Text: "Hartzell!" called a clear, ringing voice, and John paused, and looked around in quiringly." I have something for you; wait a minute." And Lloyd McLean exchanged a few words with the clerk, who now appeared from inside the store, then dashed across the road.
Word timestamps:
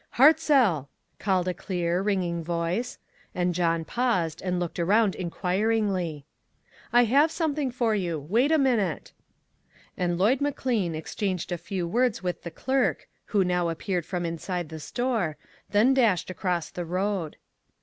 "Hartzell!" 0.17 0.87
called 1.25 1.47
a 1.47 1.53
clear, 1.53 2.01
ringing 2.01 2.43
voice, 2.43 2.97
and 3.35 3.53
John 3.53 3.85
paused, 3.85 4.41
and 4.41 4.59
looked 4.59 4.79
around 4.79 5.13
in 5.13 5.29
quiringly." 5.29 6.23
I 6.91 7.03
have 7.03 7.29
something 7.29 7.69
for 7.69 7.93
you; 7.93 8.17
wait 8.17 8.51
a 8.51 8.57
minute." 8.57 9.11
And 9.95 10.17
Lloyd 10.17 10.41
McLean 10.41 10.95
exchanged 10.95 11.51
a 11.51 11.55
few 11.59 11.87
words 11.87 12.23
with 12.23 12.41
the 12.41 12.49
clerk, 12.49 13.07
who 13.25 13.43
now 13.43 13.69
appeared 13.69 14.07
from 14.07 14.25
inside 14.25 14.69
the 14.69 14.79
store, 14.79 15.37
then 15.69 15.93
dashed 15.93 16.31
across 16.31 16.71
the 16.71 16.83
road. 16.83 17.37